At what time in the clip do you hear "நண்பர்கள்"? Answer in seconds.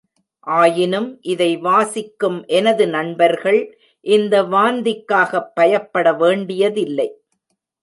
2.87-3.77